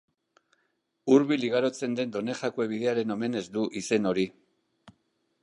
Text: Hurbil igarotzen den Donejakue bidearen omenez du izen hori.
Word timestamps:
Hurbil 1.15 1.45
igarotzen 1.49 1.93
den 1.99 2.15
Donejakue 2.15 2.67
bidearen 2.73 3.17
omenez 3.19 3.45
du 3.59 3.67
izen 3.83 4.13
hori. 4.15 4.27